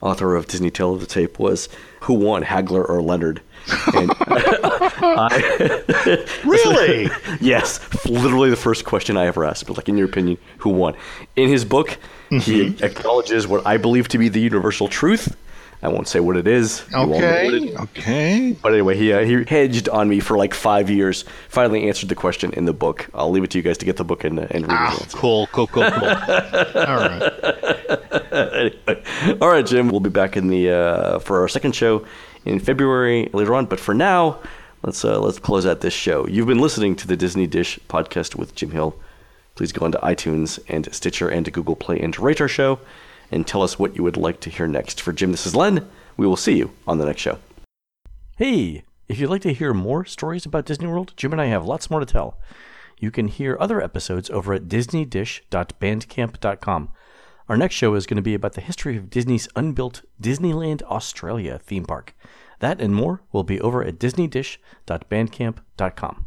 [0.00, 1.68] author of Disney Tale of the Tape, was
[2.00, 3.40] who won, Hagler or Leonard?
[3.94, 7.10] And I, really?
[7.40, 9.66] yes, literally the first question I ever asked.
[9.66, 10.94] But like, in your opinion, who won?
[11.36, 11.98] In his book,
[12.30, 12.38] mm-hmm.
[12.38, 15.36] he acknowledges what I believe to be the universal truth.
[15.82, 16.82] I won't say what it is.
[16.94, 17.76] Okay.
[17.76, 18.56] Okay.
[18.62, 21.26] But anyway, he uh, he hedged on me for like five years.
[21.48, 23.08] Finally answered the question in the book.
[23.12, 24.96] I'll leave it to you guys to get the book and, uh, and read ah,
[24.96, 25.12] it.
[25.12, 26.08] Cool, cool, cool, cool.
[26.08, 27.32] All right.
[28.32, 29.02] anyway.
[29.40, 29.90] All right, Jim.
[29.90, 32.06] We'll be back in the uh, for our second show
[32.46, 33.66] in February later on.
[33.66, 34.38] But for now,
[34.82, 36.26] let's uh, let's close out this show.
[36.26, 38.96] You've been listening to the Disney Dish podcast with Jim Hill.
[39.54, 42.78] Please go onto iTunes and Stitcher and Google Play and rate our show
[43.30, 45.00] and tell us what you would like to hear next.
[45.00, 45.88] For Jim, this is Len.
[46.16, 47.38] We will see you on the next show.
[48.36, 51.64] Hey, if you'd like to hear more stories about Disney World, Jim and I have
[51.64, 52.38] lots more to tell.
[52.98, 56.88] You can hear other episodes over at disneydish.bandcamp.com.
[57.48, 61.58] Our next show is going to be about the history of Disney's unbuilt Disneyland Australia
[61.58, 62.16] theme park.
[62.58, 66.26] That and more will be over at disneydish.bandcamp.com.